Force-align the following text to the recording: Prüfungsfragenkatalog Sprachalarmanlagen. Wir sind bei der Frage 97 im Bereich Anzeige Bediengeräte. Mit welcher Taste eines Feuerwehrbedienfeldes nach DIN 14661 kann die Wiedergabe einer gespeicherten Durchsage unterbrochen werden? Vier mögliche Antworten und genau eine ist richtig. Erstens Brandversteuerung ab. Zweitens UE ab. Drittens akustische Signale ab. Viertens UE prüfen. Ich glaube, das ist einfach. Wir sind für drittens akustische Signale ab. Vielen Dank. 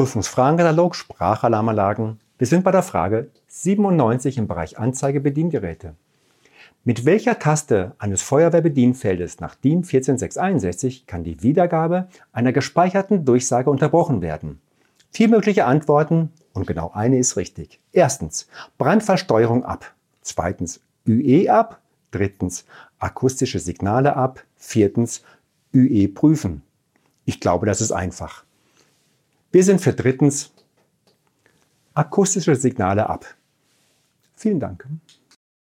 Prüfungsfragenkatalog 0.00 0.94
Sprachalarmanlagen. 0.94 2.20
Wir 2.38 2.46
sind 2.46 2.64
bei 2.64 2.70
der 2.70 2.82
Frage 2.82 3.28
97 3.48 4.38
im 4.38 4.48
Bereich 4.48 4.78
Anzeige 4.78 5.20
Bediengeräte. 5.20 5.94
Mit 6.84 7.04
welcher 7.04 7.38
Taste 7.38 7.92
eines 7.98 8.22
Feuerwehrbedienfeldes 8.22 9.40
nach 9.40 9.54
DIN 9.56 9.84
14661 9.84 11.06
kann 11.06 11.22
die 11.22 11.42
Wiedergabe 11.42 12.08
einer 12.32 12.54
gespeicherten 12.54 13.26
Durchsage 13.26 13.68
unterbrochen 13.68 14.22
werden? 14.22 14.62
Vier 15.10 15.28
mögliche 15.28 15.66
Antworten 15.66 16.32
und 16.54 16.66
genau 16.66 16.92
eine 16.94 17.18
ist 17.18 17.36
richtig. 17.36 17.78
Erstens 17.92 18.48
Brandversteuerung 18.78 19.66
ab. 19.66 19.92
Zweitens 20.22 20.80
UE 21.06 21.50
ab. 21.50 21.78
Drittens 22.10 22.64
akustische 22.98 23.58
Signale 23.58 24.16
ab. 24.16 24.44
Viertens 24.56 25.22
UE 25.74 26.08
prüfen. 26.08 26.62
Ich 27.26 27.38
glaube, 27.38 27.66
das 27.66 27.82
ist 27.82 27.92
einfach. 27.92 28.44
Wir 29.52 29.64
sind 29.64 29.80
für 29.80 29.92
drittens 29.92 30.52
akustische 31.94 32.54
Signale 32.54 33.08
ab. 33.08 33.26
Vielen 34.36 34.60
Dank. 34.60 34.86